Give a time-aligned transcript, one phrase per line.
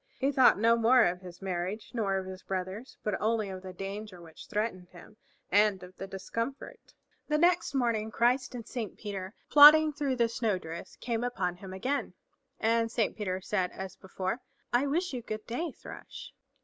[0.17, 3.71] He thought no more of his marriage, nor of his brother's, but only of the
[3.71, 5.15] danger which threatened him,
[5.51, 6.95] and of the discomfort.
[7.27, 11.71] The next morning Christ and Saint Peter, plodding through the snow drifts, came upon him
[11.71, 12.15] again,
[12.59, 14.39] and Saint Peter said as before,
[14.73, 16.33] "I wish you good day, Thrush."